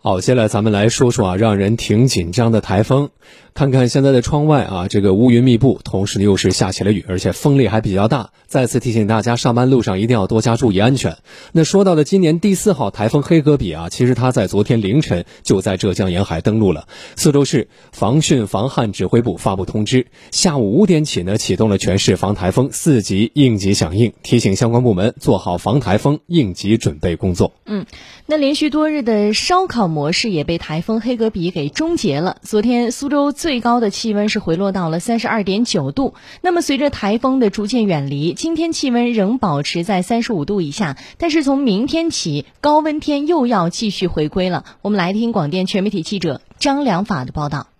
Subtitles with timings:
[0.00, 3.10] 好，接下来咱们来说说啊，让人挺紧张的台风。
[3.54, 8.30] 看看现在的窗外啊，这个乌云密布，同时又是下起了雨，而且风力还比较大。
[8.46, 11.16] 再次提醒大家，上班路上一定要多加注意安全。
[11.52, 16.86] 那说到的今年第四号台风黑格比啊，其实它在昨天凌晨就在浙江沿海登陆了。
[17.16, 27.54] 苏州市防汛防旱指挥部发布通知，下午五点起呢，启动了全市防台风四级应急响应，提醒相关部门做好防台风应急准备工作。
[27.64, 27.86] 嗯，
[28.26, 32.38] 那连续多日的烧烤模式也被台风黑格比给终结了。
[32.42, 33.26] 昨天苏州。
[33.36, 36.14] 最高的气温是回落到了三十二点九度。
[36.40, 40.96] 那么随着台风的逐渐远离，今天气温仍保持在三十五度以下。
[41.18, 44.64] 但是从明天起，高温天又要继续回归了。
[44.82, 47.75] 我们来听广电全媒体记者张良法的报道。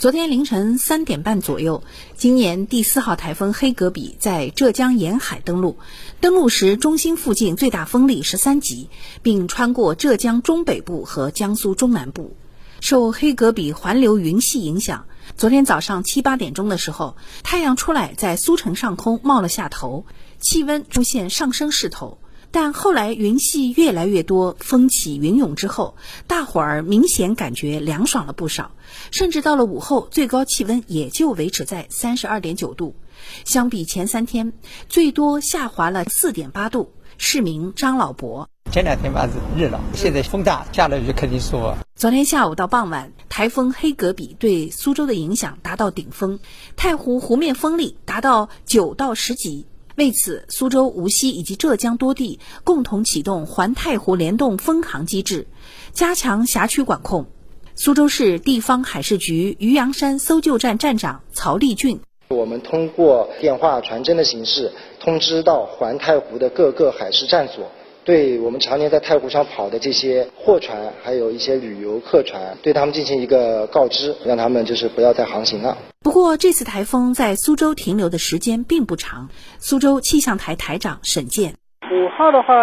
[0.00, 1.82] 昨天凌晨三点半左右，
[2.16, 5.76] 今年第四号台风黑格比在浙江沿海登陆。
[6.22, 8.88] 登陆时，中心附近最大风力十三级，
[9.20, 12.34] 并穿过浙江中北部和江苏中南部。
[12.80, 15.04] 受黑格比环流云系影响，
[15.36, 20.06] 昨天早上七八点钟的时候，太阳出来，在苏城上空冒了下头，
[20.38, 22.16] 气温出现上升势头。
[22.50, 28.72] 但后来云系越来越多，风起云涌之后，大伙儿明显感觉凉爽了不少，
[29.10, 32.96] 甚至到了午后，最高气温也就维持在三十二点九度，
[33.44, 34.52] 相比前三天，
[34.88, 36.92] 最多下滑了四点八度。
[37.22, 38.48] 市民张老伯。
[38.72, 41.74] 前两天吧是热了，现在风大，下了雨肯定舒服。
[41.94, 46.38] 昨天下午到傍晚，台风黑格比对苏州的影响达到顶峰，
[46.76, 49.66] 太湖湖面风力达到九到十级。
[49.96, 55.46] 为此，苏州、无锡以及浙江多地共同启动环太湖联动封航机制，
[55.92, 57.26] 加强辖区管控。
[57.74, 67.70] 苏州市地方海事局渔阳山搜救站站长曹立俊：我们通过电话传真的形式通知到环太湖的各个海事站所。
[68.04, 75.76] 对我们常年在太湖上跑的这些货船，还有一些旅游客船，对他们进行一个告知，让他们就是不要再航行了。
[76.02, 79.28] 不过，这次台风在苏州停留的时间并不长。
[79.58, 81.54] 苏州气象台台长沈健。
[81.92, 82.54] 五号的话，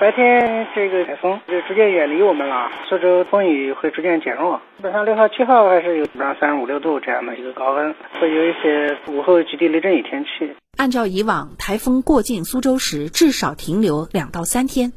[0.00, 4.60] 白天这个台风就逐渐远离我们了，苏州风雨会逐渐减弱。
[4.76, 10.54] 基本上六号、七号还是有基本上三十五六度这样的一个高温，会有一些午后局地雷阵雨天气。
[10.76, 14.92] 按照以往，台风过境苏州时至少停留两到三天，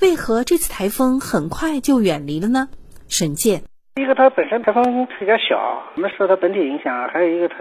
[0.00, 2.68] 为何这次台风很快就远离了呢？
[3.08, 3.62] 沈健。
[3.96, 7.56] 一个它本身台风比较小，我们受它本体影响，还有一个它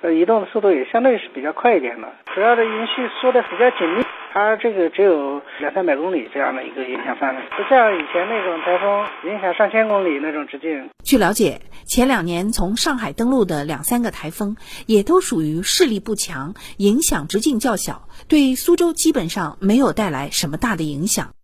[0.00, 4.02] 呃移动的速度也相对是比较快一点的，主要的云系缩的比较紧密。
[4.32, 10.88] 它这个只有两三百公里这样的一个影响范围，不像以前那种台风影响上千公里那种直径。
[11.04, 11.60] 据了解，
[11.92, 21.34] 前两年从上海登陆的两三个台风，也都属于势力不强、影响直径较小，对苏州基本上没有带来什么大的影响。